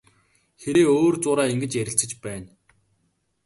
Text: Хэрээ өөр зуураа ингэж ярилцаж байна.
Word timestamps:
Хэрээ 0.61 0.87
өөр 0.97 1.15
зуураа 1.23 1.47
ингэж 1.53 1.71
ярилцаж 1.81 2.11
байна. 2.23 2.49